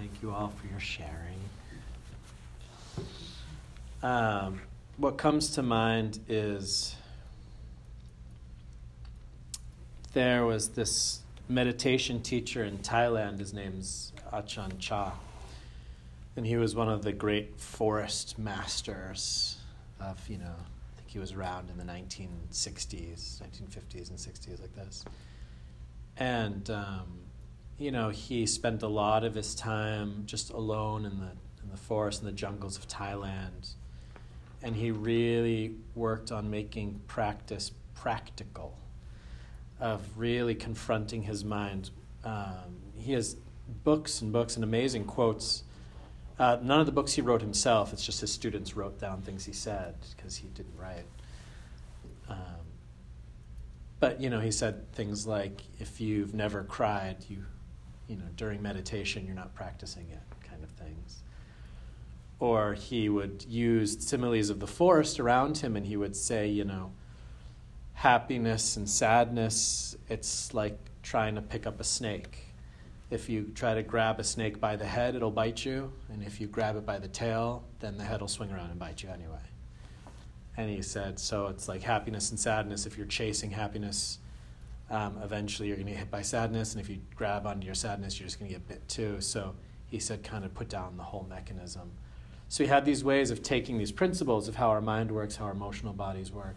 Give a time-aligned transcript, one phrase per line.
[0.00, 1.38] Thank you all for your sharing.
[4.02, 4.62] Um,
[4.96, 6.96] what comes to mind is
[10.14, 13.40] there was this meditation teacher in Thailand.
[13.40, 15.12] His name's Ajahn Chah.
[16.34, 19.58] And he was one of the great forest masters
[20.00, 24.74] of, you know, I think he was around in the 1960s, 1950s and 60s, like
[24.74, 25.04] this.
[26.16, 27.20] And, um,
[27.80, 31.30] you know, he spent a lot of his time just alone in the,
[31.62, 33.72] in the forest and the jungles of Thailand.
[34.62, 38.76] And he really worked on making practice practical
[39.80, 41.88] of really confronting his mind.
[42.22, 43.36] Um, he has
[43.82, 45.64] books and books and amazing quotes.
[46.38, 49.46] Uh, none of the books he wrote himself, it's just his students wrote down things
[49.46, 51.06] he said because he didn't write.
[52.28, 52.36] Um,
[54.00, 57.44] but, you know, he said things like, if you've never cried, you,
[58.10, 61.22] you know, during meditation, you're not practicing it, kind of things.
[62.40, 66.64] Or he would use similes of the forest around him and he would say, you
[66.64, 66.90] know,
[67.94, 72.46] happiness and sadness, it's like trying to pick up a snake.
[73.10, 75.92] If you try to grab a snake by the head, it'll bite you.
[76.12, 78.78] And if you grab it by the tail, then the head will swing around and
[78.78, 79.38] bite you anyway.
[80.56, 82.86] And he said, so it's like happiness and sadness.
[82.86, 84.18] If you're chasing happiness,
[84.90, 86.74] um, eventually you're going to get hit by sadness.
[86.74, 89.20] And if you grab onto your sadness, you're just going to get bit too.
[89.20, 89.54] So
[89.86, 91.90] he said, kind of put down the whole mechanism.
[92.48, 95.44] So he had these ways of taking these principles of how our mind works, how
[95.44, 96.56] our emotional bodies work,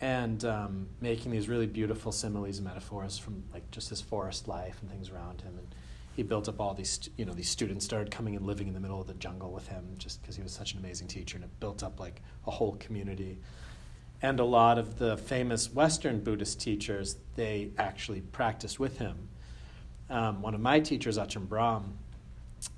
[0.00, 4.78] and um, making these really beautiful similes and metaphors from like just his forest life
[4.80, 5.58] and things around him.
[5.58, 5.74] And
[6.14, 8.80] he built up all these, you know, these students started coming and living in the
[8.80, 11.44] middle of the jungle with him just because he was such an amazing teacher, and
[11.44, 13.38] it built up like a whole community.
[14.22, 19.28] And a lot of the famous Western Buddhist teachers, they actually practiced with him.
[20.08, 21.98] Um, one of my teachers, Ajahn Brahm,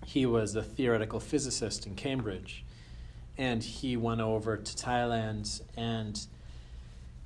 [0.05, 2.65] he was a theoretical physicist in Cambridge,
[3.37, 6.27] and he went over to Thailand and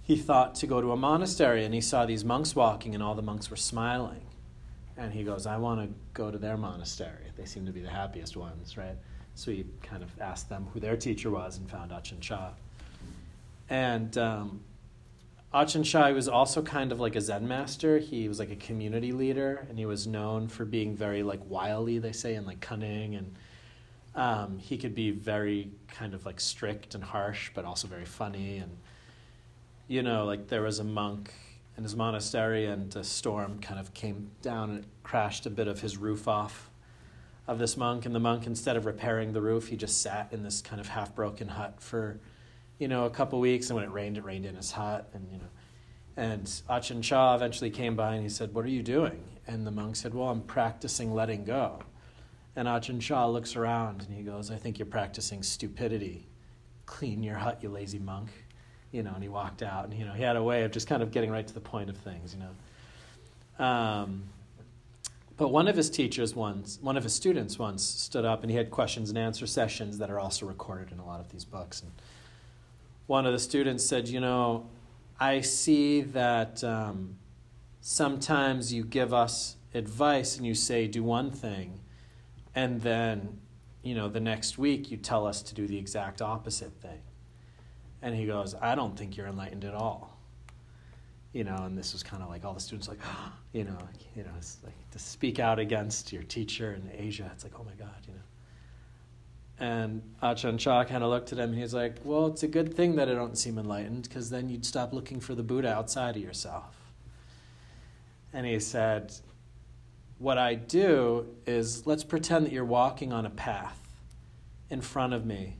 [0.02, 3.14] he thought to go to a monastery and he saw these monks walking and all
[3.14, 4.20] the monks were smiling.
[4.96, 7.30] And he goes, I want to go to their monastery.
[7.36, 8.96] They seem to be the happiest ones, right?
[9.34, 12.50] So he kind of asked them who their teacher was and found Ajahn Chah.
[13.72, 14.60] And um,
[15.54, 17.98] Chah was also kind of like a Zen master.
[17.98, 21.98] He was like a community leader, and he was known for being very like wily,
[21.98, 23.14] they say, and like cunning.
[23.14, 23.34] And
[24.14, 28.58] um, he could be very kind of like strict and harsh, but also very funny.
[28.58, 28.76] And
[29.88, 31.32] you know, like there was a monk
[31.78, 35.80] in his monastery, and a storm kind of came down and crashed a bit of
[35.80, 36.70] his roof off
[37.48, 38.04] of this monk.
[38.04, 40.88] And the monk, instead of repairing the roof, he just sat in this kind of
[40.88, 42.20] half broken hut for,
[42.78, 43.68] you know, a couple weeks.
[43.70, 45.08] And when it rained, it rained in his hut.
[45.14, 45.48] And, you know,
[46.16, 49.24] and Ajahn Chah eventually came by and he said, What are you doing?
[49.46, 51.80] And the monk said, Well, I'm practicing letting go.
[52.54, 56.26] And Ajahn Chah looks around and he goes, I think you're practicing stupidity.
[56.84, 58.28] Clean your hut, you lazy monk
[58.92, 60.86] you know, and he walked out, and you know, he had a way of just
[60.86, 63.64] kind of getting right to the point of things, you know.
[63.64, 64.24] Um,
[65.38, 68.56] but one of his teachers once, one of his students once stood up, and he
[68.56, 71.80] had questions and answer sessions that are also recorded in a lot of these books.
[71.80, 71.90] And
[73.12, 74.70] one of the students said, "You know,
[75.20, 77.18] I see that um,
[77.82, 81.80] sometimes you give us advice and you say do one thing,
[82.54, 83.38] and then,
[83.82, 87.02] you know, the next week you tell us to do the exact opposite thing."
[88.00, 90.18] And he goes, I don't think you're enlightened at all.
[91.34, 93.78] You know, and this was kind of like all the students like, oh, you know,
[94.16, 97.30] you know, it's like to speak out against your teacher in Asia.
[97.34, 98.21] It's like, oh my God, you know.
[99.62, 102.74] And Ajahn Chah kind of looked at him and he's like, well, it's a good
[102.74, 106.16] thing that I don't seem enlightened because then you'd stop looking for the Buddha outside
[106.16, 106.76] of yourself.
[108.32, 109.14] And he said,
[110.18, 113.78] what I do is let's pretend that you're walking on a path
[114.68, 115.58] in front of me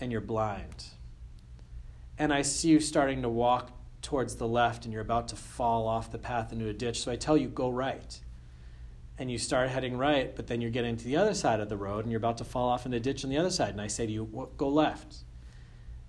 [0.00, 0.84] and you're blind
[2.20, 3.70] and I see you starting to walk
[4.02, 7.00] towards the left and you're about to fall off the path into a ditch.
[7.00, 8.20] So I tell you, go right.
[9.20, 11.76] And you start heading right, but then you're getting to the other side of the
[11.76, 13.68] road and you're about to fall off in the ditch on the other side.
[13.68, 15.18] And I say to you, go left.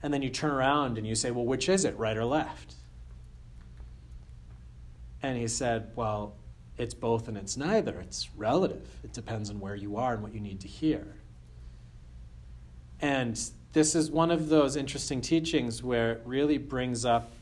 [0.01, 2.73] And then you turn around and you say, well, which is it, right or left?
[5.21, 6.35] And he said, well,
[6.77, 7.99] it's both and it's neither.
[7.99, 8.87] It's relative.
[9.03, 11.05] It depends on where you are and what you need to hear.
[13.01, 13.37] And
[13.73, 17.33] this is one of those interesting teachings where it really brings up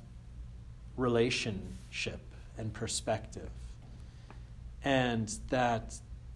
[0.97, 2.19] relationship
[2.57, 3.49] and perspective.
[4.83, 5.95] And that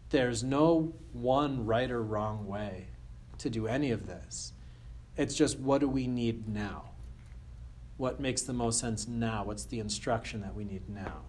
[0.10, 2.88] there's no one right or wrong way
[3.40, 4.54] to do any of this.
[5.18, 6.90] It's just what do we need now?
[7.98, 9.44] What makes the most sense now?
[9.44, 11.22] What's the instruction that we need now?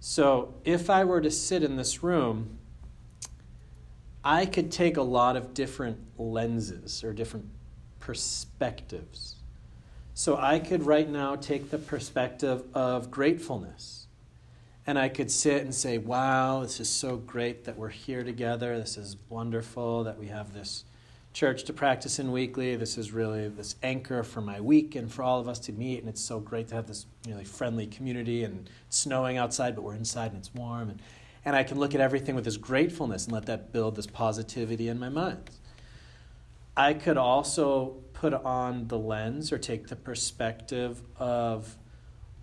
[0.00, 2.58] So if I were to sit in this room
[4.24, 7.46] I could take a lot of different lenses or different
[7.98, 9.36] perspectives.
[10.14, 13.97] So I could right now take the perspective of gratefulness.
[14.88, 18.78] And I could sit and say, wow, this is so great that we're here together.
[18.78, 20.84] This is wonderful that we have this
[21.34, 22.74] church to practice in weekly.
[22.74, 26.00] This is really this anchor for my week and for all of us to meet.
[26.00, 29.94] And it's so great to have this really friendly community and snowing outside, but we're
[29.94, 30.88] inside and it's warm.
[30.88, 31.02] And,
[31.44, 34.88] and I can look at everything with this gratefulness and let that build this positivity
[34.88, 35.50] in my mind.
[36.78, 41.76] I could also put on the lens or take the perspective of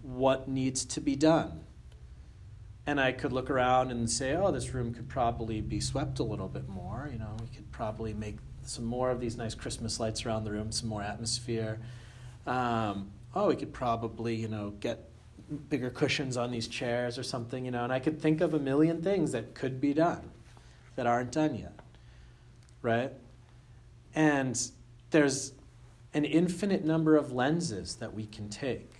[0.03, 1.64] what needs to be done
[2.87, 6.23] and I could look around and say, oh, this room could probably be swept a
[6.23, 7.09] little bit more.
[7.11, 10.51] You know, we could probably make some more of these nice Christmas lights around the
[10.51, 11.79] room, some more atmosphere.
[12.45, 15.09] Um, oh, we could probably, you know, get
[15.69, 17.83] bigger cushions on these chairs or something, you know.
[17.83, 20.31] And I could think of a million things that could be done
[20.95, 21.79] that aren't done yet,
[22.81, 23.11] right?
[24.13, 24.59] And
[25.09, 25.53] there's
[26.13, 28.91] an infinite number of lenses that we can take.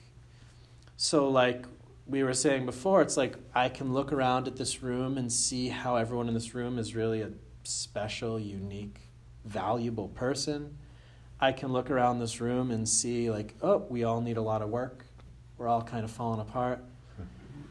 [0.97, 1.65] So, like
[2.07, 5.69] we were saying before, it's like I can look around at this room and see
[5.69, 7.31] how everyone in this room is really a
[7.63, 8.99] special, unique,
[9.43, 10.77] valuable person.
[11.39, 14.61] I can look around this room and see, like, oh, we all need a lot
[14.61, 15.05] of work.
[15.57, 16.83] We're all kind of falling apart.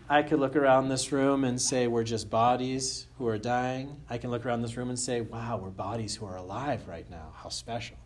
[0.08, 3.96] I could look around this room and say, we're just bodies who are dying.
[4.10, 7.08] I can look around this room and say, wow, we're bodies who are alive right
[7.08, 7.32] now.
[7.36, 7.96] How special.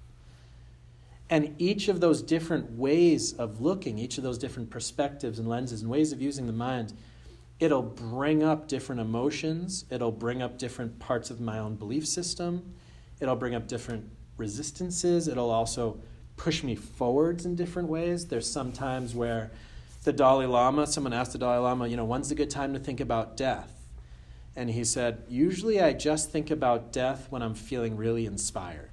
[1.30, 5.82] And each of those different ways of looking, each of those different perspectives and lenses
[5.82, 6.94] and ways of using the mind,
[7.60, 9.84] it'll bring up different emotions.
[9.90, 12.74] It'll bring up different parts of my own belief system.
[13.20, 14.08] It'll bring up different
[14.38, 15.28] resistances.
[15.28, 16.00] It'll also
[16.36, 18.26] push me forwards in different ways.
[18.26, 19.50] There's some times where
[20.04, 22.78] the Dalai Lama, someone asked the Dalai Lama, you know, when's a good time to
[22.78, 23.74] think about death?
[24.56, 28.87] And he said, usually I just think about death when I'm feeling really inspired.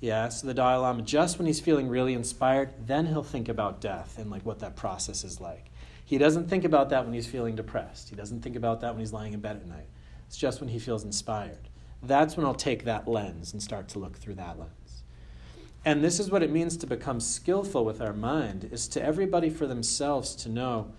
[0.00, 3.82] Yeah, so the Dalai Lama, just when he's feeling really inspired, then he'll think about
[3.82, 5.70] death and like what that process is like.
[6.06, 8.08] He doesn't think about that when he's feeling depressed.
[8.08, 9.88] He doesn't think about that when he's lying in bed at night.
[10.26, 11.68] It's just when he feels inspired.
[12.02, 15.02] That's when I'll take that lens and start to look through that lens.
[15.84, 19.50] And this is what it means to become skillful with our mind is to everybody
[19.50, 20.92] for themselves to know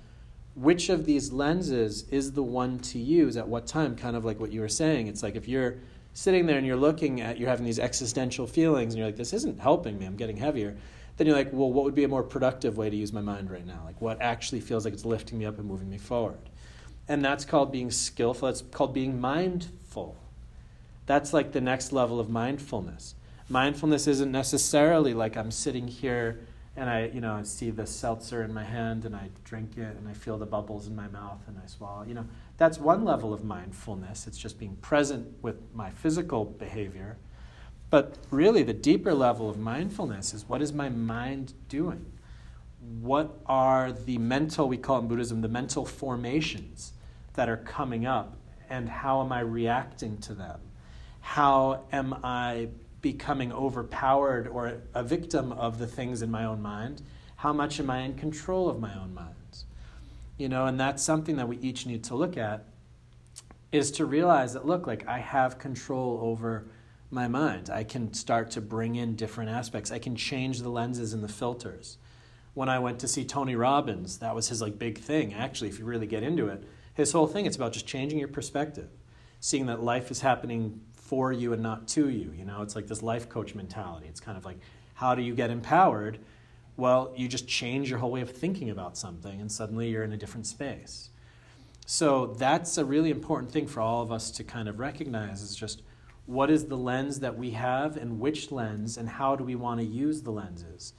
[0.53, 4.39] which of these lenses is the one to use at what time, kind of like
[4.39, 5.07] what you were saying.
[5.07, 5.77] It's like if you're
[6.13, 9.33] sitting there and you're looking at, you're having these existential feelings, and you're like, this
[9.33, 10.75] isn't helping me, I'm getting heavier,
[11.17, 13.51] then you're like, well, what would be a more productive way to use my mind
[13.51, 13.81] right now?
[13.85, 16.39] Like, what actually feels like it's lifting me up and moving me forward?
[17.07, 20.17] And that's called being skillful, that's called being mindful.
[21.05, 23.15] That's like the next level of mindfulness.
[23.49, 26.39] Mindfulness isn't necessarily like I'm sitting here
[26.77, 29.97] and I, you know, I see the seltzer in my hand and I drink it
[29.97, 32.03] and I feel the bubbles in my mouth and I swallow.
[32.03, 32.25] You know,
[32.61, 34.27] that's one level of mindfulness.
[34.27, 37.17] It's just being present with my physical behavior.
[37.89, 42.05] But really, the deeper level of mindfulness is what is my mind doing?
[42.99, 46.93] What are the mental, we call in Buddhism, the mental formations
[47.33, 48.37] that are coming up,
[48.69, 50.59] and how am I reacting to them?
[51.21, 52.67] How am I
[53.01, 57.01] becoming overpowered or a victim of the things in my own mind?
[57.37, 59.33] How much am I in control of my own mind?
[60.41, 62.65] You know and that's something that we each need to look at
[63.71, 66.65] is to realize that look like i have control over
[67.13, 67.69] my mind.
[67.69, 69.91] I can start to bring in different aspects.
[69.91, 71.97] I can change the lenses and the filters.
[72.53, 75.33] When i went to see tony robbins that was his like big thing.
[75.33, 78.27] Actually if you really get into it his whole thing it's about just changing your
[78.27, 78.89] perspective
[79.39, 82.61] seeing that life is happening for you and not to you you know?
[82.61, 84.07] It's like this life coach mentality.
[84.07, 84.59] It's kind of like
[84.95, 86.19] how do you get empowered
[86.77, 90.13] well, you just change your whole way of thinking about something, and suddenly you're in
[90.13, 91.09] a different space.
[91.85, 95.55] So that's a really important thing for all of us to kind of recognize is
[95.55, 95.81] just
[96.25, 99.81] what is the lens that we have and which lens and how do we want
[99.81, 100.93] to use the lenses.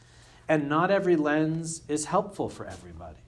[0.49, 3.21] And not every lens is helpful for everybody.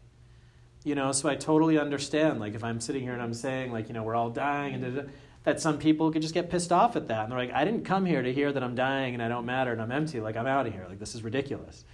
[0.85, 2.41] You know, so I totally understand.
[2.41, 5.11] Like if I'm sitting here and I'm saying like, you know, we're all dying and
[5.45, 7.23] that some people could just get pissed off at that.
[7.23, 9.47] And they're like, I didn't come here to hear that I'm dying and I don't
[9.47, 10.21] matter and I'm empty.
[10.21, 10.85] Like I'm out of here.
[10.87, 11.85] Like this is ridiculous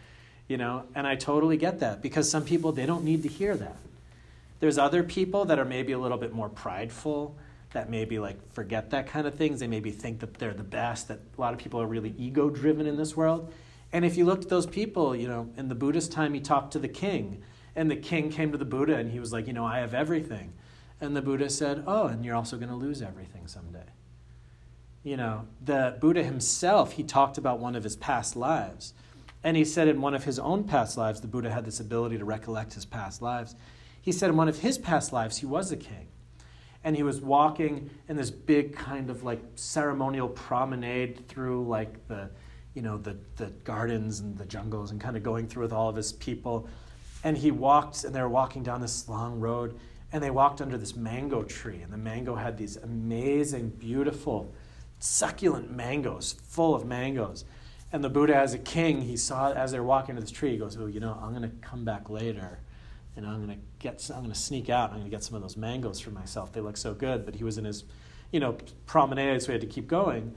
[0.51, 0.83] you know?
[0.97, 3.77] And i totally get that because some people they don't need to hear that.
[4.59, 7.37] There's other people that are maybe a little bit more prideful
[7.73, 9.61] that maybe like forget that kind of things.
[9.61, 12.51] They maybe think that they're the best that a lot of people are really ego
[12.51, 13.51] driven in this world.
[13.93, 16.73] And if you looked at those people you know in the buddhist time he talked
[16.73, 17.43] to the king
[17.77, 19.95] and the king came to the buddha and he was like you know i have
[19.95, 20.53] everything.
[21.01, 23.87] And the buddha said oh and you're also going to lose everything someday.
[25.05, 28.95] You know the buddha himself he talked about one of his past lives
[29.43, 32.19] and he said in one of his own past lives, the Buddha had this ability
[32.19, 33.55] to recollect his past lives.
[34.03, 36.09] He said in one of his past lives, he was a king.
[36.83, 42.31] and he was walking in this big kind of like ceremonial promenade through like the
[42.75, 45.89] you know the, the gardens and the jungles and kind of going through with all
[45.89, 46.69] of his people
[47.25, 49.79] and he walked and they were walking down this long road
[50.13, 54.53] and they walked under this mango tree and the mango had these amazing beautiful
[54.99, 57.45] succulent mangoes full of mangoes
[57.93, 60.57] and the buddha as a king he saw as they're walking to this tree he
[60.57, 62.61] goes oh you know i'm going to come back later
[63.17, 64.91] and I'm going to get, I'm going to sneak out.
[64.91, 66.53] I'm going to get some of those mangoes for myself.
[66.53, 67.25] They look so good.
[67.25, 67.85] But he was in his,
[68.31, 68.57] you know,
[68.87, 70.35] promenade, so he had to keep going.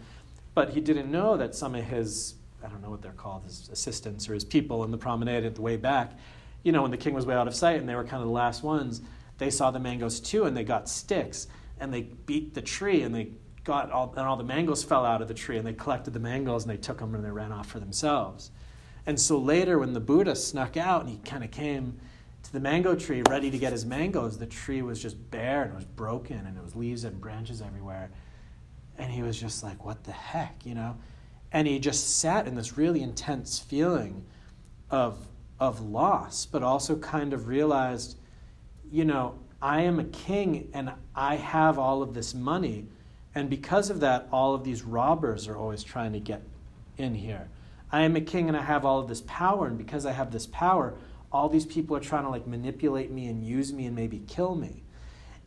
[0.54, 3.70] But he didn't know that some of his, I don't know what they're called, his
[3.72, 6.18] assistants or his people in the promenade at the way back,
[6.64, 8.28] you know, when the king was way out of sight and they were kind of
[8.28, 9.02] the last ones,
[9.38, 11.48] they saw the mangoes too and they got sticks
[11.80, 13.32] and they beat the tree and they
[13.64, 16.20] got all, and all the mangoes fell out of the tree and they collected the
[16.20, 18.52] mangoes and they took them and they ran off for themselves.
[19.06, 22.00] And so later, when the Buddha snuck out and he kind of came,
[22.44, 25.72] to the mango tree, ready to get his mangoes, the tree was just bare and
[25.72, 28.12] it was broken and it was leaves and branches everywhere.
[28.98, 30.98] And he was just like, what the heck, you know?
[31.52, 34.26] And he just sat in this really intense feeling
[34.90, 35.28] of,
[35.60, 38.18] of loss, but also kind of realized,
[38.92, 42.88] you know, I am a king and I have all of this money.
[43.36, 46.42] And because of that, all of these robbers are always trying to get
[46.98, 47.50] in here.
[47.92, 49.68] I am a king and I have all of this power.
[49.68, 50.96] And because I have this power,
[51.32, 54.56] all these people are trying to like manipulate me and use me and maybe kill
[54.56, 54.84] me.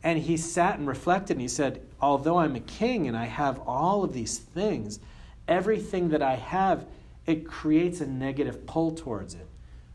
[0.03, 3.59] And he sat and reflected and he said, Although I'm a king and I have
[3.59, 4.99] all of these things,
[5.47, 6.85] everything that I have,
[7.25, 9.47] it creates a negative pull towards it,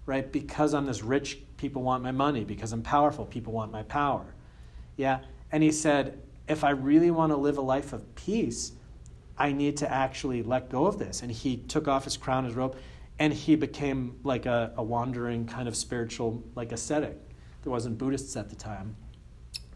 [0.05, 0.31] right?
[0.31, 2.45] Because I'm this rich, people want my money.
[2.45, 4.35] Because I'm powerful, people want my power.
[4.97, 5.21] Yeah?
[5.51, 6.19] And he said,
[6.49, 8.73] If I really want to live a life of peace,
[9.39, 11.23] I need to actually let go of this.
[11.23, 12.77] And he took off his crown, his robe,
[13.19, 17.19] and he became like a, a wandering kind of spiritual like ascetic
[17.63, 18.97] there wasn't buddhists at the time.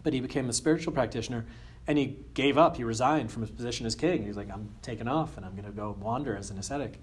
[0.02, 1.46] But he became a spiritual practitioner
[1.86, 2.76] and he gave up.
[2.76, 4.24] He resigned from his position as king.
[4.24, 7.00] He's like i'm taking off and i'm going to go wander as an ascetic.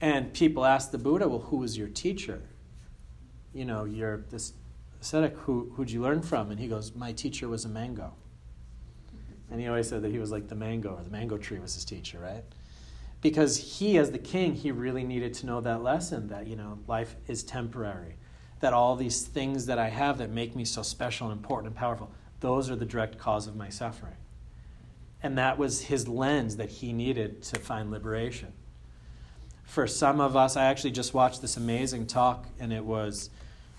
[0.00, 2.42] And people asked the buddha well who was your teacher?
[3.52, 4.52] You know you're this
[5.00, 5.36] ascetic.
[5.38, 6.50] Who who'd you learn from?
[6.50, 8.14] And he goes my teacher was a mango
[9.50, 11.74] and he always said that he was like the mango or the mango tree was
[11.74, 12.44] his teacher right?
[13.20, 16.78] Because he as the king he really needed to know that lesson that you know
[16.86, 18.16] life is temporary
[18.60, 21.76] that all these things that i have that make me so special and important and
[21.76, 24.16] powerful those are the direct cause of my suffering.
[25.22, 28.52] And that was his lens that he needed to find liberation.
[29.64, 33.30] For some of us i actually just watched this amazing talk and it was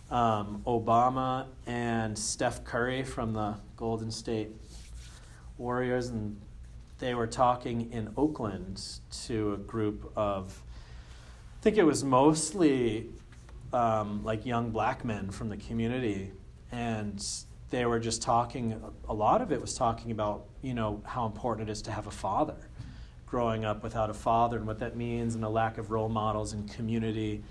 [0.10, 4.52] um, obama and steph curry from the golden state
[5.62, 6.40] warriors and
[7.00, 8.82] they were talking in Oakland
[9.26, 10.62] to a group of,
[11.60, 13.10] I think it was mostly
[13.74, 16.32] um, like young black men from the community.
[16.72, 17.26] And
[17.70, 21.70] they were just talking, a lot of it was talking about, you know, how important
[21.70, 22.58] it is to have a father,
[23.26, 26.54] growing up without a father and what that means, and a lack of role models
[26.54, 27.44] and community,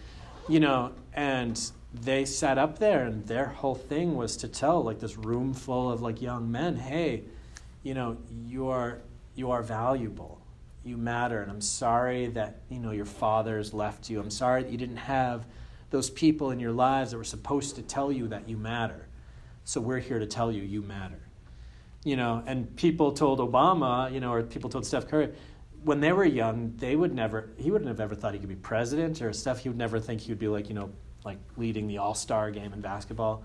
[0.48, 5.00] you know, and they sat up there and their whole thing was to tell like
[5.00, 7.24] this room full of like young men hey
[7.82, 9.02] you know you're
[9.34, 10.40] you are valuable.
[10.84, 11.42] You matter.
[11.42, 14.20] And I'm sorry that, you know, your fathers left you.
[14.20, 15.46] I'm sorry that you didn't have
[15.90, 19.08] those people in your lives that were supposed to tell you that you matter.
[19.64, 21.20] So we're here to tell you you matter.
[22.04, 25.32] You know, and people told Obama, you know, or people told Steph Curry,
[25.84, 28.56] when they were young, they would never, he wouldn't have ever thought he could be
[28.56, 30.90] president or Steph, he would never think he would be like, you know,
[31.24, 33.42] like leading the all star game in basketball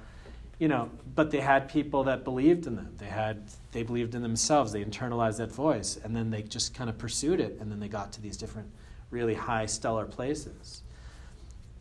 [0.59, 2.93] you know, but they had people that believed in them.
[2.97, 4.71] They had they believed in themselves.
[4.71, 7.89] They internalized that voice, and then they just kind of pursued it, and then they
[7.89, 8.69] got to these different,
[9.11, 10.81] really high stellar places.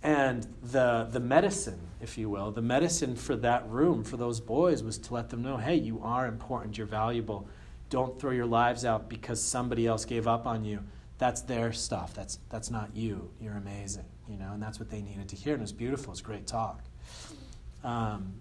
[0.02, 4.83] And the the medicine, if you will, the medicine for that room for those boys
[4.83, 6.76] was to let them know, hey, you are important.
[6.76, 7.49] You're valuable.
[7.90, 10.81] Don't throw your lives out because somebody else gave up on you.
[11.19, 12.12] That's their stuff.
[12.12, 13.31] That's that's not you.
[13.40, 14.04] You're amazing.
[14.28, 15.54] You know, and that's what they needed to hear.
[15.54, 16.12] And it was beautiful.
[16.12, 16.83] It's great talk.
[17.85, 18.35] Um,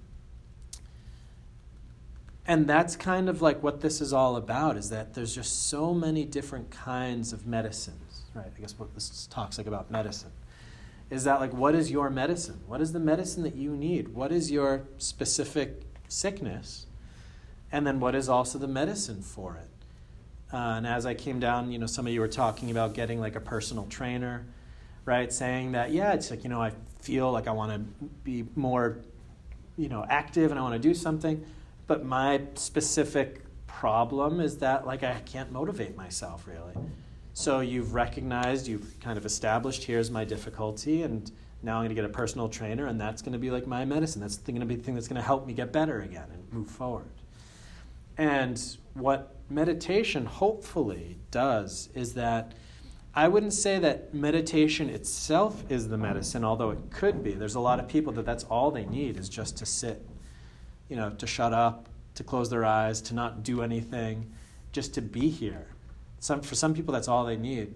[2.45, 5.93] and that's kind of like what this is all about is that there's just so
[5.93, 8.51] many different kinds of medicines right?
[8.55, 10.31] I guess what this talks like about medicine.
[11.09, 12.61] Is that like what is your medicine?
[12.67, 14.09] What is the medicine that you need?
[14.09, 16.87] What is your specific sickness?
[17.71, 19.69] And then what is also the medicine for it?
[20.53, 23.19] Uh, and as i came down you know some of you were talking about getting
[23.19, 24.45] like a personal trainer
[25.03, 25.33] right?
[25.33, 26.71] Saying that yeah it's like you know i
[27.01, 28.99] feel like i want to be more
[29.77, 31.43] you know active and i want to do something
[31.87, 36.73] but my specific problem is that like I can't motivate myself really.
[37.33, 41.31] So you've recognized, you've kind of established here's my difficulty, and
[41.63, 43.85] now I'm going to get a personal trainer, and that's going to be like my
[43.85, 44.21] medicine.
[44.21, 46.53] That's going to be the thing that's going to help me get better again and
[46.53, 47.09] move forward.
[48.17, 48.61] And
[48.93, 52.53] what meditation hopefully does is that
[53.15, 57.33] I wouldn't say that meditation itself is the medicine, although it could be.
[57.33, 60.05] There's a lot of people that that's all they need is just to sit,
[60.93, 64.31] you know, to shut up, to close their eyes, to not do anything,
[64.71, 65.65] just to be here.
[66.19, 67.73] Some, for some people, that's all they need.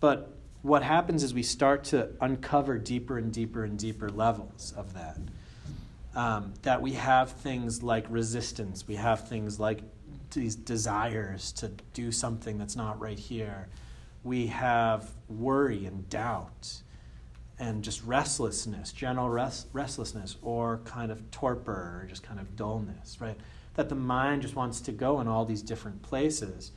[0.00, 0.32] But
[0.62, 5.16] what happens is we start to uncover deeper and deeper and deeper levels of that.
[6.16, 9.82] Um, that we have things like resistance, we have things like
[10.32, 13.68] these desires to do something that's not right here
[14.26, 16.82] we have worry and doubt
[17.58, 23.20] and just restlessness, general rest, restlessness, or kind of torpor, or just kind of dullness,
[23.20, 23.36] right?
[23.74, 26.72] That the mind just wants to go in all these different places.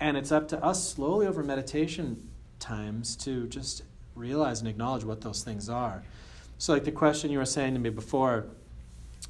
[0.00, 3.82] And it's up to us slowly over meditation times to just
[4.14, 6.02] realize and acknowledge what those things are.
[6.56, 8.46] So, like the question you were saying to me before,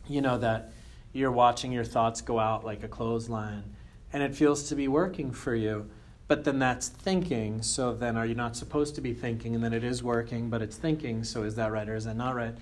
[0.08, 0.72] you know, that
[1.12, 3.64] you're watching your thoughts go out like a clothesline,
[4.12, 5.90] and it feels to be working for you
[6.28, 7.62] but then that's thinking.
[7.62, 9.54] So then are you not supposed to be thinking?
[9.54, 11.24] And then it is working, but it's thinking.
[11.24, 12.54] So is that right or is that not right?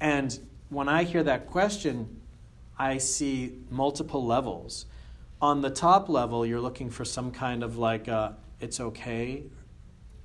[0.00, 0.38] And
[0.68, 2.20] when I hear that question,
[2.76, 4.86] I see multiple levels.
[5.40, 9.44] On the top level, you're looking for some kind of like a, it's okay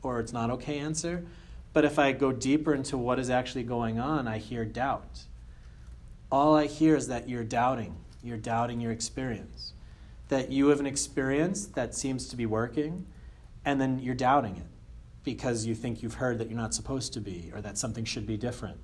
[0.02, 1.24] or it's not okay answer.
[1.74, 5.22] But if I go deeper into what is actually going on, I hear doubt.
[6.32, 7.96] All I hear is that you're doubting.
[8.24, 9.74] You're doubting your experience
[10.30, 13.06] that you have an experience that seems to be working,
[13.66, 14.68] and then you're doubting it
[15.24, 18.28] because you think you've heard that you're not supposed to be or that something should
[18.28, 18.78] be different.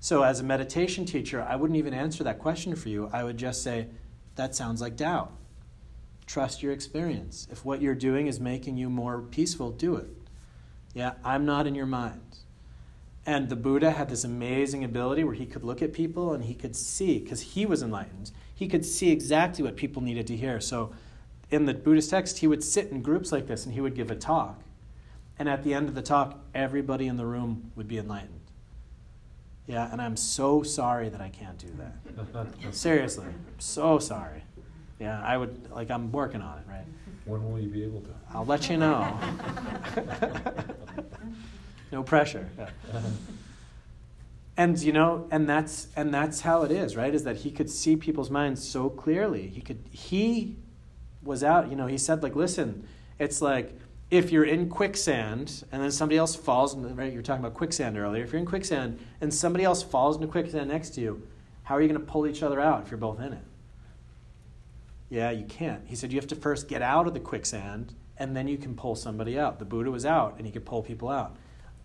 [0.00, 3.10] So, as a meditation teacher, I wouldn't even answer that question for you.
[3.12, 3.88] I would just say,
[4.36, 5.32] that sounds like doubt.
[6.26, 7.48] Trust your experience.
[7.50, 10.10] If what you're doing is making you more peaceful, do it.
[10.92, 12.38] Yeah, I'm not in your mind.
[13.24, 16.54] And the Buddha had this amazing ability where he could look at people and he
[16.54, 20.60] could see, because he was enlightened, he could see exactly what people needed to hear.
[20.60, 20.90] So
[21.50, 24.10] in the Buddhist text, he would sit in groups like this and he would give
[24.10, 24.62] a talk.
[25.38, 28.40] And at the end of the talk, everybody in the room would be enlightened.
[29.66, 32.74] Yeah, and I'm so sorry that I can't do that.
[32.74, 33.26] Seriously,
[33.58, 34.42] so sorry.
[34.98, 36.86] Yeah, I would, like, I'm working on it, right?
[37.26, 38.10] When will you be able to?
[38.32, 39.18] I'll let you know.
[41.92, 42.48] no pressure.
[44.56, 47.14] And you know and that's and that's how it is right?
[47.14, 49.48] Is that he could see people's minds so clearly.
[49.48, 50.56] He could he
[51.22, 52.86] was out you know he said like listen
[53.18, 53.76] it's like
[54.10, 57.98] if you're in quicksand and then somebody else falls right you were talking about quicksand
[57.98, 58.22] earlier.
[58.22, 61.26] If you're in quicksand and somebody else falls into quicksand next to you
[61.64, 63.44] how are you going to pull each other out if you're both in it?
[65.10, 65.82] Yeah you can't.
[65.86, 68.74] He said you have to first get out of the quicksand and then you can
[68.74, 69.58] pull somebody out.
[69.58, 71.36] The buddha was out and he could pull people out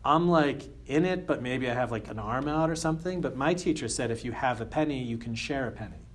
[0.04, 3.22] I'm like in it, but maybe I have like an arm out or something.
[3.22, 6.06] But my teacher said if you have a penny, you can share a penny.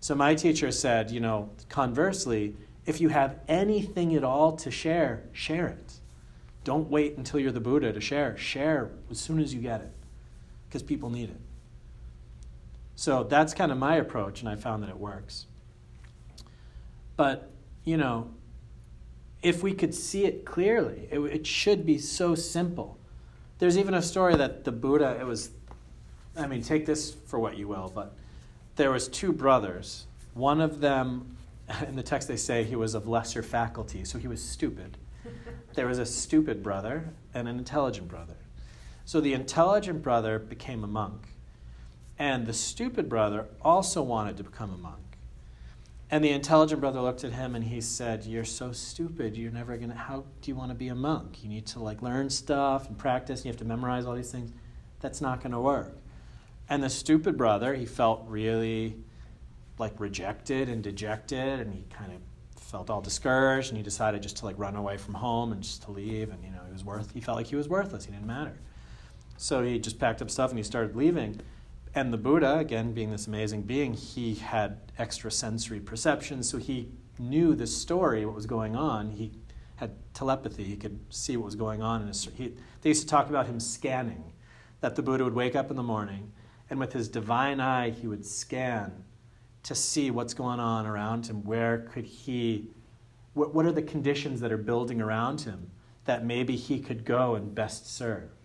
[0.00, 2.54] So my teacher said, you know, conversely,
[2.86, 5.94] if you have anything at all to share, share it.
[6.64, 8.36] Don't wait until you're the Buddha to share.
[8.36, 9.92] Share as soon as you get it,
[10.68, 11.40] because people need it.
[12.94, 15.46] So that's kind of my approach, and I found that it works.
[17.16, 17.50] But,
[17.84, 18.30] you know,
[19.46, 22.98] if we could see it clearly, it, it should be so simple.
[23.60, 25.50] There's even a story that the Buddha, it was,
[26.36, 28.16] I mean, take this for what you will, but
[28.74, 30.06] there was two brothers.
[30.34, 31.36] One of them,
[31.86, 34.98] in the text they say he was of lesser faculty, so he was stupid.
[35.74, 38.36] There was a stupid brother and an intelligent brother.
[39.04, 41.28] So the intelligent brother became a monk,
[42.18, 45.05] and the stupid brother also wanted to become a monk.
[46.10, 49.36] And the intelligent brother looked at him and he said, You're so stupid.
[49.36, 51.42] You're never going to, how do you want to be a monk?
[51.42, 54.30] You need to like learn stuff and practice, and you have to memorize all these
[54.30, 54.52] things.
[55.00, 55.96] That's not going to work.
[56.68, 58.96] And the stupid brother, he felt really
[59.78, 62.20] like rejected and dejected, and he kind of
[62.60, 65.82] felt all discouraged, and he decided just to like run away from home and just
[65.82, 66.30] to leave.
[66.30, 68.04] And you know, he was worth, he felt like he was worthless.
[68.04, 68.58] He didn't matter.
[69.38, 71.40] So he just packed up stuff and he started leaving.
[71.96, 77.54] And the Buddha, again, being this amazing being, he had extrasensory perception, so he knew
[77.54, 79.12] the story, what was going on.
[79.12, 79.32] He
[79.76, 82.02] had telepathy, he could see what was going on.
[82.02, 84.24] In his, he, they used to talk about him scanning,
[84.82, 86.32] that the Buddha would wake up in the morning,
[86.68, 89.02] and with his divine eye, he would scan
[89.62, 91.44] to see what's going on around him.
[91.44, 92.68] Where could he,
[93.32, 95.70] what, what are the conditions that are building around him
[96.04, 98.35] that maybe he could go and best serve?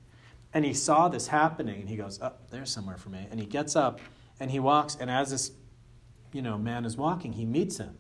[0.53, 3.45] And he saw this happening, and he goes, "Oh, there's somewhere for me." And he
[3.45, 3.99] gets up
[4.39, 5.51] and he walks, and as this,
[6.33, 7.97] you know, man is walking, he meets him,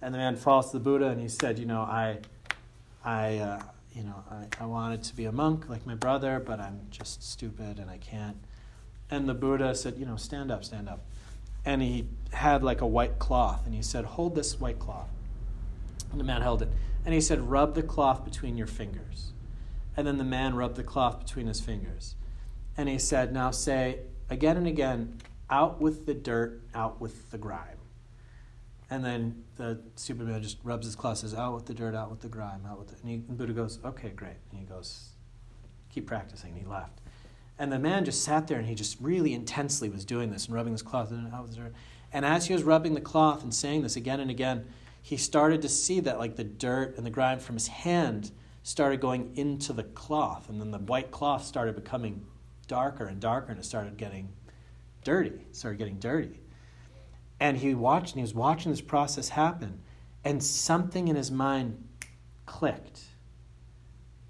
[0.00, 2.18] and the man falls to the Buddha, and he said, "You know, I,
[3.04, 6.60] I, uh, you know, I, I wanted to be a monk like my brother, but
[6.60, 8.36] I'm just stupid and I can't."
[9.10, 11.00] And the Buddha said, "You know, stand up, stand up."
[11.64, 15.08] and he had like a white cloth, and he said, Hold this white cloth.
[16.10, 16.68] And the man held it.
[17.04, 19.32] And he said, Rub the cloth between your fingers.
[19.96, 22.16] And then the man rubbed the cloth between his fingers.
[22.76, 25.18] And he said, Now say again and again,
[25.50, 27.78] out with the dirt, out with the grime.
[28.90, 32.10] And then the stupid man just rubs his cloth, says, Out with the dirt, out
[32.10, 32.96] with the grime, out with the.
[33.02, 34.36] And, he, and Buddha goes, Okay, great.
[34.50, 35.10] And he goes,
[35.90, 36.50] Keep practicing.
[36.50, 37.00] And he left.
[37.58, 40.54] And the man just sat there and he just really intensely was doing this and
[40.54, 41.74] rubbing his cloth and out with the dirt.
[42.12, 44.66] And as he was rubbing the cloth and saying this again and again,
[45.00, 48.32] he started to see that like the dirt and the grime from his hand
[48.64, 50.48] started going into the cloth.
[50.48, 52.24] And then the white cloth started becoming
[52.66, 54.32] darker and darker and it started getting
[55.04, 55.46] dirty.
[55.52, 56.40] Started getting dirty.
[57.38, 59.82] And he watched and he was watching this process happen.
[60.24, 61.86] And something in his mind
[62.46, 63.02] clicked.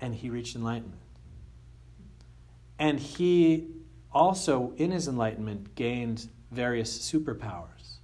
[0.01, 1.01] And he reached enlightenment.
[2.77, 3.69] And he
[4.13, 7.99] also, in his enlightenment, gained various superpowers.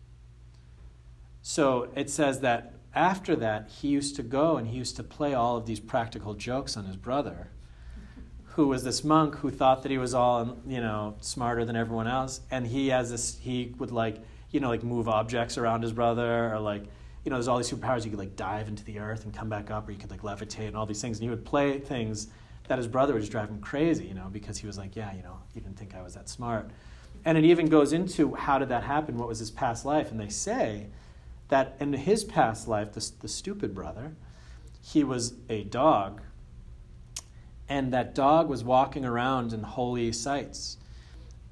[1.43, 5.35] So it says that after that, he used to go and he used to play
[5.35, 7.51] all of these practical jokes on his brother,
[8.45, 12.09] who was this monk who thought that he was all, you know, smarter than everyone
[12.09, 12.41] else.
[12.51, 14.19] And he has this, he would like,
[14.51, 16.83] you know, like move objects around his brother or like,
[17.25, 18.05] you know, there's all these superpowers.
[18.05, 20.23] You could like dive into the earth and come back up, or you could like
[20.23, 21.19] levitate and all these things.
[21.19, 22.29] And he would play things
[22.67, 25.15] that his brother would just drive him crazy, you know, because he was like, yeah,
[25.15, 26.71] you know, you didn't think I was that smart.
[27.25, 29.19] And it even goes into how did that happen?
[29.19, 30.11] What was his past life?
[30.11, 30.87] And they say
[31.51, 34.15] that in his past life, the, the stupid brother,
[34.83, 36.23] he was a dog,
[37.69, 40.79] and that dog was walking around in holy sites.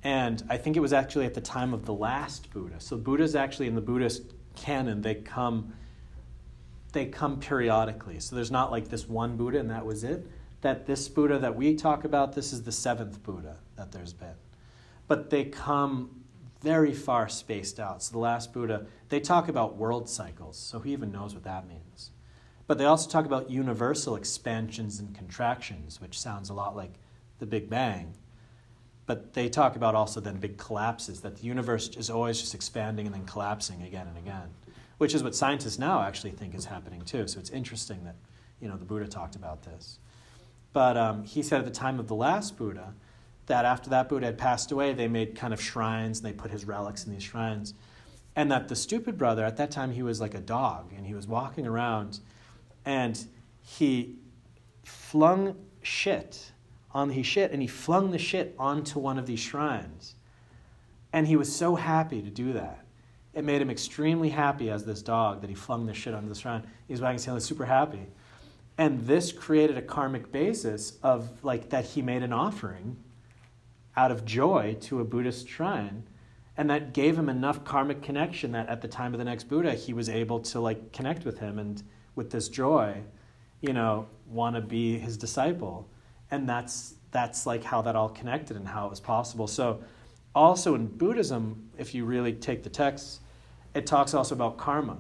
[0.02, 2.76] And I think it was actually at the time of the last Buddha.
[2.78, 4.22] So Buddhas actually in the Buddhist
[4.56, 5.74] canon, they come
[6.92, 8.18] they come periodically.
[8.18, 10.26] So there's not like this one Buddha and that was it.
[10.62, 14.34] That this Buddha that we talk about, this is the seventh Buddha that there's been
[15.08, 16.10] but they come
[16.60, 18.02] very far spaced out.
[18.02, 21.68] So the last Buddha, they talk about world cycles, so who even knows what that
[21.68, 22.10] means?
[22.66, 26.94] But they also talk about universal expansions and contractions, which sounds a lot like
[27.38, 28.14] the Big Bang.
[29.06, 33.06] But they talk about also then big collapses, that the universe is always just expanding
[33.06, 34.50] and then collapsing again and again,
[34.98, 37.26] which is what scientists now actually think is happening too.
[37.26, 38.16] So it's interesting that
[38.60, 39.98] you know the Buddha talked about this.
[40.74, 42.92] But um, he said at the time of the last Buddha,
[43.48, 46.50] that after that Buddha had passed away, they made kind of shrines and they put
[46.50, 47.74] his relics in these shrines.
[48.36, 51.14] And that the stupid brother, at that time, he was like a dog and he
[51.14, 52.20] was walking around
[52.84, 53.26] and
[53.60, 54.16] he
[54.84, 56.52] flung shit
[56.92, 60.14] on, he shit and he flung the shit onto one of these shrines.
[61.12, 62.84] And he was so happy to do that.
[63.34, 66.34] It made him extremely happy as this dog that he flung the shit onto the
[66.34, 66.64] shrine.
[66.86, 68.06] He was wagging his tail, he was super happy.
[68.76, 72.96] And this created a karmic basis of like that he made an offering
[73.96, 76.04] out of joy to a Buddhist shrine.
[76.56, 79.74] And that gave him enough karmic connection that at the time of the next Buddha,
[79.74, 81.82] he was able to like connect with him and
[82.16, 83.00] with this joy,
[83.60, 85.88] you know, want to be his disciple.
[86.30, 89.46] And that's that's like how that all connected and how it was possible.
[89.46, 89.80] So
[90.34, 93.20] also in Buddhism, if you really take the texts,
[93.74, 94.98] it talks also about karma.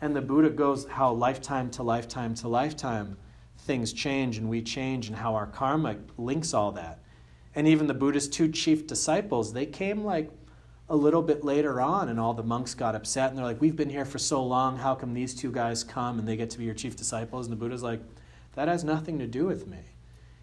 [0.00, 3.16] And the Buddha goes how lifetime to lifetime to lifetime
[3.58, 7.00] things change and we change and how our karma links all that
[7.54, 10.30] and even the Buddha's two chief disciples, they came like
[10.88, 13.76] a little bit later on, and all the monks got upset, and they're like, We've
[13.76, 16.58] been here for so long, how come these two guys come and they get to
[16.58, 17.46] be your chief disciples?
[17.46, 18.00] And the Buddha's like,
[18.54, 19.80] That has nothing to do with me.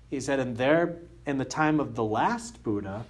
[0.09, 3.05] He said, In there, in the time of the last Buddha,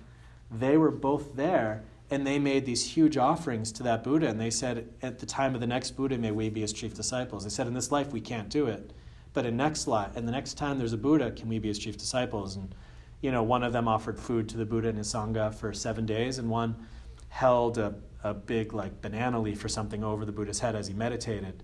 [0.49, 4.27] they were both there and they made these huge offerings to that Buddha.
[4.27, 6.93] And they said, At the time of the next Buddha, may we be his chief
[6.93, 7.43] disciples.
[7.43, 8.91] They said, In this life, we can't do it.
[9.34, 11.79] But in next life, and the next time there's a Buddha, can we be his
[11.79, 12.55] chief disciples?
[12.55, 12.73] And
[13.26, 16.06] you know, one of them offered food to the Buddha and his Sangha for seven
[16.06, 16.76] days, and one
[17.30, 20.94] held a, a big like banana leaf or something over the Buddha's head as he
[20.94, 21.64] meditated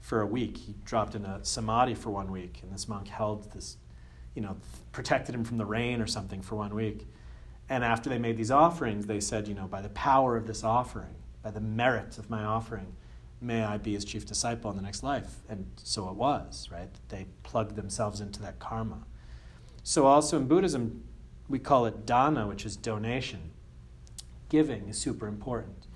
[0.00, 0.58] for a week.
[0.58, 3.78] He dropped in a samadhi for one week, and this monk held this,
[4.34, 4.58] you know,
[4.92, 7.06] protected him from the rain or something for one week.
[7.70, 10.62] And after they made these offerings, they said, you know, by the power of this
[10.62, 12.94] offering, by the merit of my offering,
[13.40, 15.36] may I be his chief disciple in the next life.
[15.48, 16.90] And so it was, right?
[17.08, 19.06] They plugged themselves into that karma.
[19.88, 21.02] So, also in Buddhism,
[21.48, 23.52] we call it dana, which is donation.
[24.50, 25.86] Giving is super important.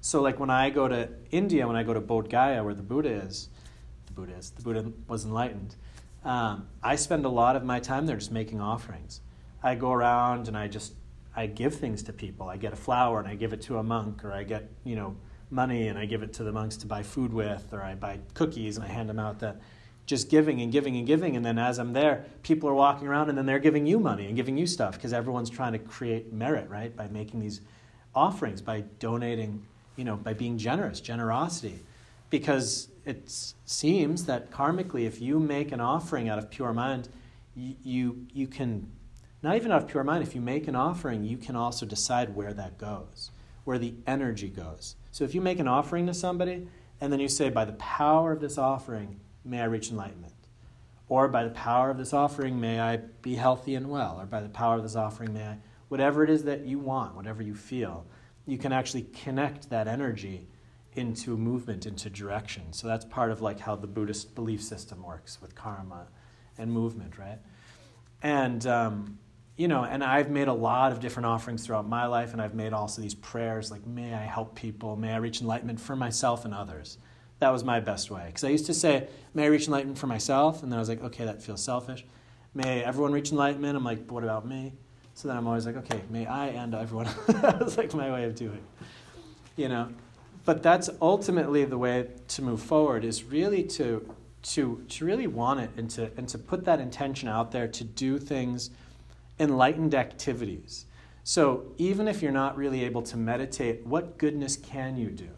[0.00, 2.84] So, like when I go to India, when I go to Bodh Gaya, where the
[2.84, 3.48] Buddha is,
[4.06, 5.74] the Buddha is, the Buddha was enlightened,
[6.24, 9.20] um, I spend a lot of my time there just making offerings.
[9.64, 10.92] I go around and I just
[11.34, 12.48] I give things to people.
[12.48, 14.94] I get a flower and I give it to a monk, or I get you
[14.94, 15.16] know
[15.50, 18.20] money and I give it to the monks to buy food with, or I buy
[18.32, 19.40] cookies and I hand them out.
[19.40, 19.60] That
[20.06, 21.36] just giving and giving and giving.
[21.36, 24.26] And then as I'm there, people are walking around and then they're giving you money
[24.26, 26.94] and giving you stuff because everyone's trying to create merit, right?
[26.94, 27.60] By making these
[28.14, 31.80] offerings, by donating, you know, by being generous, generosity.
[32.28, 33.30] Because it
[33.64, 37.08] seems that karmically, if you make an offering out of pure mind,
[37.54, 38.90] you, you, you can,
[39.42, 42.34] not even out of pure mind, if you make an offering, you can also decide
[42.34, 43.30] where that goes,
[43.64, 44.96] where the energy goes.
[45.10, 46.68] So if you make an offering to somebody,
[47.00, 50.34] and then you say, by the power of this offering, may I reach enlightenment.
[51.08, 54.20] Or by the power of this offering, may I be healthy and well.
[54.20, 57.16] Or by the power of this offering, may I, whatever it is that you want,
[57.16, 58.06] whatever you feel,
[58.46, 60.46] you can actually connect that energy
[60.94, 62.72] into movement, into direction.
[62.72, 66.06] So that's part of like how the Buddhist belief system works with karma
[66.58, 67.38] and movement, right?
[68.22, 69.18] And um,
[69.56, 72.54] you know, and I've made a lot of different offerings throughout my life, and I've
[72.54, 74.96] made also these prayers like, "May I help people?
[74.96, 76.98] May I reach enlightenment for myself and others."
[77.40, 80.06] That was my best way because I used to say, "May I reach enlightenment for
[80.06, 82.04] myself?" and then I was like, "Okay, that feels selfish."
[82.54, 83.76] May everyone reach enlightenment?
[83.76, 84.72] I'm like, "What about me?"
[85.14, 88.24] So then I'm always like, "Okay, may I and everyone." that was like my way
[88.24, 88.62] of doing,
[89.56, 89.88] you know
[90.44, 95.60] but that's ultimately the way to move forward is really to to to really want
[95.60, 98.70] it and to and to put that intention out there to do things
[99.38, 100.86] enlightened activities
[101.24, 105.28] so even if you're not really able to meditate what goodness can you do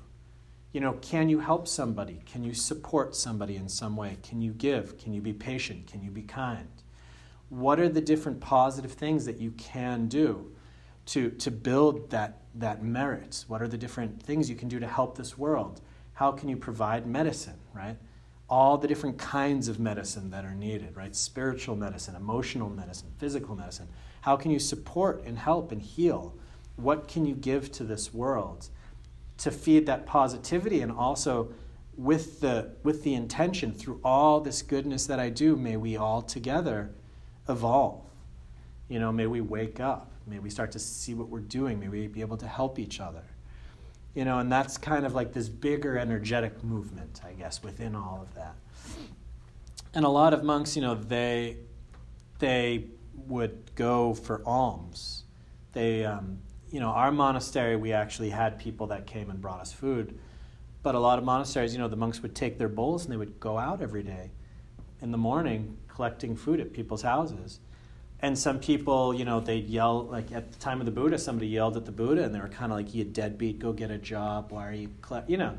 [0.72, 4.52] you know can you help somebody can you support somebody in some way can you
[4.52, 6.68] give can you be patient can you be kind
[7.52, 10.52] what are the different positive things that you can do
[11.04, 13.44] to, to build that, that merit?
[13.48, 15.82] What are the different things you can do to help this world?
[16.14, 17.96] How can you provide medicine, right?
[18.48, 21.14] All the different kinds of medicine that are needed, right?
[21.14, 23.88] Spiritual medicine, emotional medicine, physical medicine.
[24.22, 26.34] How can you support and help and heal?
[26.76, 28.68] What can you give to this world
[29.42, 31.52] to feed that positivity and also
[31.96, 36.22] with the, with the intention through all this goodness that I do, may we all
[36.22, 36.92] together
[37.48, 38.04] evolve.
[38.88, 40.12] You know, may we wake up.
[40.28, 41.80] May we start to see what we're doing.
[41.80, 43.24] May we be able to help each other.
[44.14, 48.20] You know, and that's kind of like this bigger energetic movement, I guess, within all
[48.22, 48.54] of that.
[49.92, 51.56] And a lot of monks, you know, they
[52.38, 52.86] they
[53.26, 55.24] would go for alms.
[55.72, 56.38] They, um,
[56.72, 60.18] you know, our monastery, we actually had people that came and brought us food.
[60.82, 63.16] But a lot of monasteries, you know, the monks would take their bowls and they
[63.16, 64.30] would go out every day
[65.00, 67.60] in the morning collecting food at people's houses
[68.22, 71.48] and some people, you know, they'd yell like at the time of the Buddha, somebody
[71.48, 73.98] yelled at the Buddha, and they were kind of like, "You deadbeat, go get a
[73.98, 74.52] job.
[74.52, 75.24] Why are you, cle-?
[75.26, 75.58] you know?"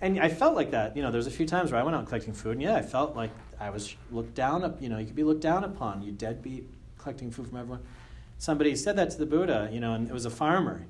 [0.00, 0.96] And I felt like that.
[0.96, 2.80] You know, there's a few times where I went out collecting food, and yeah, I
[2.80, 4.80] felt like I was looked down up.
[4.80, 6.00] You know, you could be looked down upon.
[6.00, 6.64] You deadbeat,
[6.96, 7.82] collecting food from everyone.
[8.40, 10.86] Somebody said that to the Buddha, you know, and it was a farmer,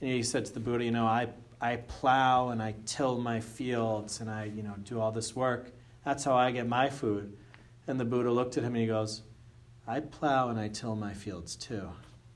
[0.00, 1.26] and he said to the Buddha, you know, I
[1.60, 5.72] I plow and I till my fields and I you know do all this work.
[6.04, 7.36] That's how I get my food.
[7.88, 9.22] And the Buddha looked at him and he goes,
[9.88, 11.88] I plow and I till my fields too,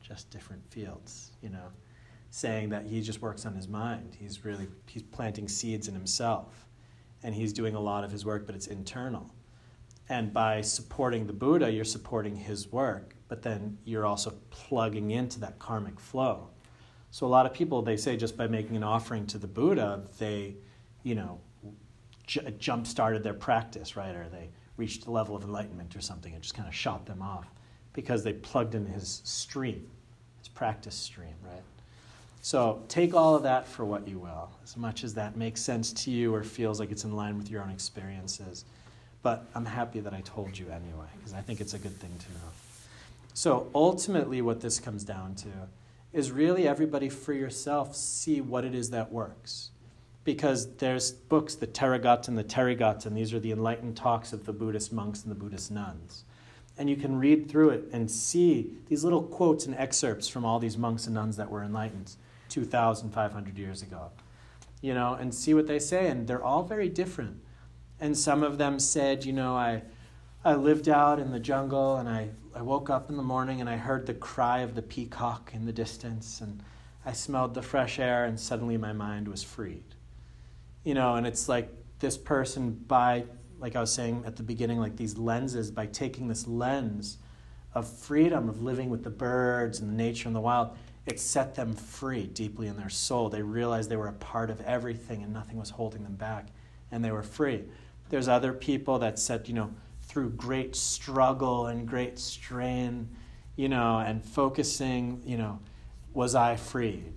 [0.03, 1.71] just different fields, you know,
[2.31, 4.17] saying that he just works on his mind.
[4.19, 6.67] He's really he's planting seeds in himself
[7.23, 9.31] and he's doing a lot of his work but it's internal.
[10.09, 15.39] And by supporting the Buddha, you're supporting his work, but then you're also plugging into
[15.41, 16.49] that karmic flow.
[17.11, 20.03] So a lot of people they say just by making an offering to the Buddha,
[20.19, 20.57] they,
[21.03, 21.41] you know,
[22.27, 24.15] j- jump started their practice, right?
[24.15, 27.23] Or they reached a level of enlightenment or something and just kind of shot them
[27.23, 27.47] off
[27.93, 29.89] because they plugged in his stream,
[30.39, 31.63] his practice stream, right?
[32.43, 35.93] So take all of that for what you will, as much as that makes sense
[36.05, 38.65] to you or feels like it's in line with your own experiences.
[39.23, 42.15] But I'm happy that I told you anyway, because I think it's a good thing
[42.17, 42.53] to know.
[43.39, 45.69] So ultimately, what this comes down to
[46.13, 49.71] is really everybody for yourself see what it is that works
[50.25, 54.45] because there's books, the Theragatha and the Therigatha, and these are the enlightened talks of
[54.45, 56.25] the Buddhist monks and the Buddhist nuns.
[56.77, 60.59] And you can read through it and see these little quotes and excerpts from all
[60.59, 62.17] these monks and nuns that were enlightened
[62.49, 64.11] 2,500 years ago,
[64.81, 66.09] you know, and see what they say.
[66.09, 67.37] And they're all very different.
[68.01, 69.83] And some of them said, you know, I,
[70.49, 73.69] I lived out in the jungle and I, I woke up in the morning and
[73.69, 76.63] I heard the cry of the peacock in the distance and
[77.05, 79.85] I smelled the fresh air and suddenly my mind was freed
[80.89, 83.25] you know, and it's like this person by,
[83.59, 87.19] like I was saying at the beginning, like these lenses, by taking this lens
[87.75, 91.55] of freedom, of living with the birds and the nature and the wild, it set
[91.55, 93.29] them free deeply in their soul.
[93.29, 96.47] They realized they were a part of everything and nothing was holding them back,
[96.91, 97.65] and they were free.
[98.09, 99.75] There's other people that said, you know,
[100.09, 103.09] through great struggle and great strain,
[103.57, 105.61] you know, and focusing, you know,
[106.13, 107.15] was I freed?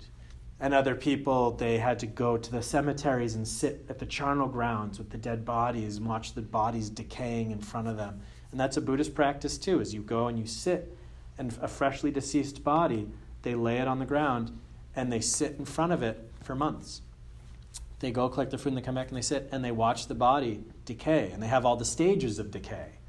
[0.62, 4.48] and other people they had to go to the cemeteries and sit at the charnel
[4.48, 8.60] grounds with the dead bodies and watch the bodies decaying in front of them and
[8.60, 10.96] that's a buddhist practice too is you go and you sit
[11.38, 13.10] and a freshly deceased body
[13.42, 14.58] they lay it on the ground
[14.96, 17.02] and they sit in front of it for months
[18.00, 20.08] They go collect the food and they come back and they sit and they watch
[20.08, 21.32] the body decay.
[21.32, 23.00] And they have all the stages of decay.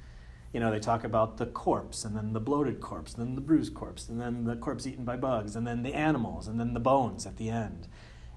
[0.52, 3.40] You know, they talk about the corpse and then the bloated corpse, and then the
[3.40, 6.74] bruised corpse, and then the corpse eaten by bugs, and then the animals, and then
[6.74, 7.88] the bones at the end.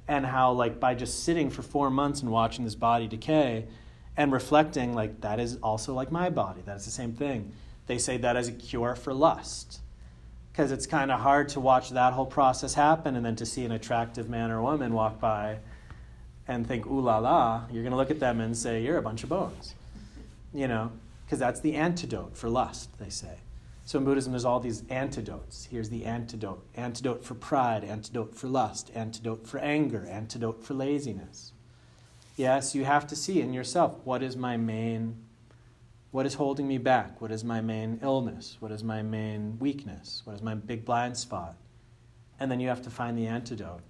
[0.07, 3.67] And how, like, by just sitting for four months and watching this body decay
[4.15, 7.51] and reflecting, like, that is also like my body, that is the same thing.
[7.87, 9.81] They say that as a cure for lust
[10.55, 13.65] because it's kind of hard to watch that whole process happen and then to see
[13.65, 15.57] an attractive man or woman walk by
[16.47, 19.01] and think, ooh la la, you're going to look at them and say, you're a
[19.01, 19.75] bunch of bones.
[20.53, 20.91] You know,
[21.25, 23.39] because that's the antidote for lust, they say.
[23.85, 25.67] So in Buddhism, there's all these antidotes.
[25.69, 31.51] Here's the antidote antidote for pride, antidote for lust, antidote for anger, antidote for laziness.
[32.35, 35.17] Yes, you have to see in yourself what is my main
[36.11, 37.19] what is holding me back?
[37.19, 38.55] What is my main illness?
[38.61, 40.21] What is my main weakness?
[40.23, 41.55] What is my big blind spot?
[42.39, 43.81] And then you have to find the antidote.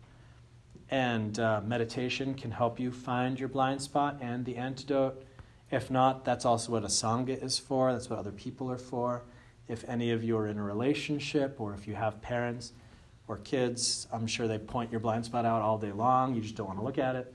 [0.90, 5.26] And uh, meditation can help you find your blind spot and the antidote.
[5.72, 9.24] If not, that's also what a Sangha is for, that's what other people are for.
[9.68, 12.74] If any of you are in a relationship or if you have parents
[13.28, 16.36] or kids, I'm sure they point your blind spot out all day long.
[16.36, 17.34] You just don't want to look at it.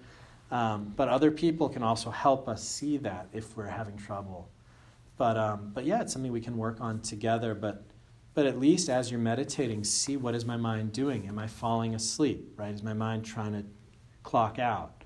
[0.52, 4.48] Um, but other people can also help us see that if we're having trouble.
[5.16, 7.54] But, um, but yeah, it's something we can work on together.
[7.54, 7.82] But,
[8.34, 11.26] but at least as you're meditating, see what is my mind doing?
[11.26, 12.72] Am I falling asleep, right?
[12.72, 13.64] Is my mind trying to
[14.22, 15.02] clock out?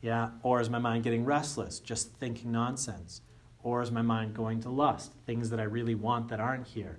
[0.00, 0.30] Yeah?
[0.42, 3.20] Or is my mind getting restless, just thinking nonsense?
[3.62, 6.98] Or is my mind going to lust, things that I really want that aren't here?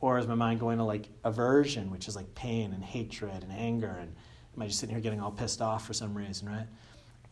[0.00, 3.52] Or is my mind going to like aversion, which is like pain and hatred and
[3.52, 3.96] anger?
[4.00, 4.14] And
[4.56, 6.66] am I just sitting here getting all pissed off for some reason, right?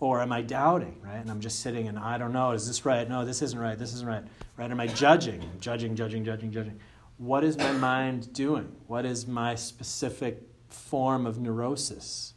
[0.00, 1.16] Or am I doubting, right?
[1.16, 3.08] And I'm just sitting and I don't know, is this right?
[3.08, 3.76] No, this isn't right.
[3.76, 4.22] This isn't right.
[4.56, 4.70] Right?
[4.70, 5.42] Am I judging?
[5.58, 6.78] Judging, judging, judging, judging.
[7.18, 8.76] What is my mind doing?
[8.87, 12.35] What is my specific form of neurosis?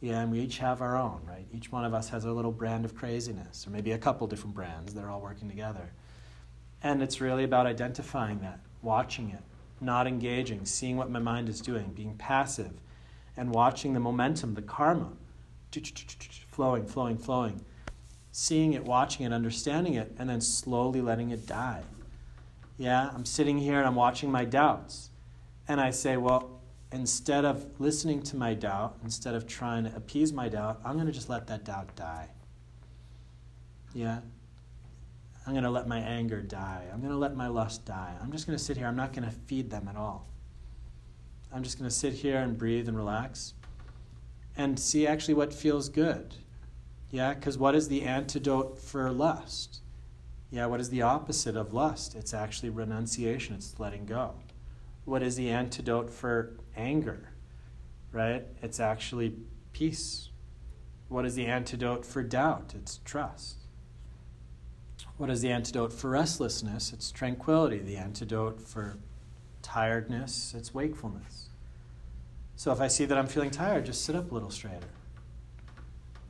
[0.00, 1.44] Yeah, and we each have our own, right?
[1.52, 4.54] Each one of us has a little brand of craziness, or maybe a couple different
[4.54, 4.94] brands.
[4.94, 5.90] They're all working together.
[6.84, 9.42] And it's really about identifying that, watching it,
[9.80, 12.80] not engaging, seeing what my mind is doing, being passive,
[13.36, 15.10] and watching the momentum, the karma
[16.46, 17.64] flowing, flowing, flowing.
[18.30, 21.82] Seeing it, watching it, understanding it, and then slowly letting it die.
[22.82, 25.10] Yeah, I'm sitting here and I'm watching my doubts.
[25.68, 26.58] And I say, well,
[26.90, 31.06] instead of listening to my doubt, instead of trying to appease my doubt, I'm going
[31.06, 32.30] to just let that doubt die.
[33.94, 34.18] Yeah?
[35.46, 36.86] I'm going to let my anger die.
[36.92, 38.16] I'm going to let my lust die.
[38.20, 38.88] I'm just going to sit here.
[38.88, 40.26] I'm not going to feed them at all.
[41.54, 43.54] I'm just going to sit here and breathe and relax
[44.56, 46.34] and see actually what feels good.
[47.10, 49.81] Yeah, because what is the antidote for lust?
[50.52, 52.14] Yeah, what is the opposite of lust?
[52.14, 54.34] It's actually renunciation, it's letting go.
[55.06, 57.30] What is the antidote for anger?
[58.12, 58.44] Right?
[58.60, 59.34] It's actually
[59.72, 60.28] peace.
[61.08, 62.74] What is the antidote for doubt?
[62.76, 63.56] It's trust.
[65.16, 66.92] What is the antidote for restlessness?
[66.92, 67.78] It's tranquility.
[67.78, 68.98] The antidote for
[69.62, 71.48] tiredness, it's wakefulness.
[72.56, 74.86] So if I see that I'm feeling tired, just sit up a little straighter.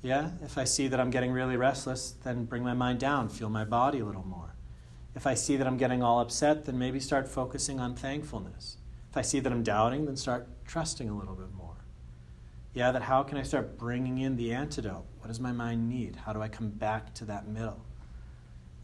[0.03, 0.31] Yeah?
[0.43, 3.65] If I see that I'm getting really restless, then bring my mind down, feel my
[3.65, 4.55] body a little more.
[5.15, 8.79] If I see that I'm getting all upset, then maybe start focusing on thankfulness.
[9.11, 11.77] If I see that I'm doubting, then start trusting a little bit more.
[12.75, 15.05] Yeah, that how can I start bringing in the antidote?
[15.19, 16.17] What does my mind need?
[16.17, 17.85] How do I come back to that middle?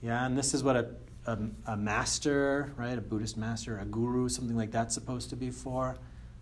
[0.02, 0.90] Yeah, and this is what a,
[1.26, 5.50] a, a master, right, a Buddhist master, a guru, something like that's supposed to be
[5.50, 5.96] for.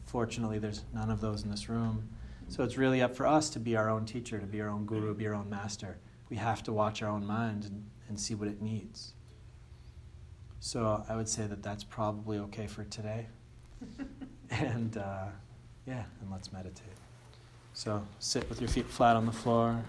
[0.05, 2.09] Fortunately, there's none of those in this room.
[2.49, 4.87] So it's really up for us to be our own teacher, to be our own
[4.87, 5.99] guru, be our own master.
[6.29, 9.15] We have to watch our own mind and, and see what it needs.
[10.61, 13.27] So I would say that that's probably okay for today.
[14.51, 15.27] and uh,
[15.87, 16.87] yeah, and let's meditate.
[17.75, 19.85] So sit with your feet flat on the floor.